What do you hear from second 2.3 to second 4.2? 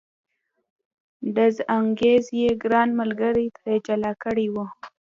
یې ګران ملګري ترې جلا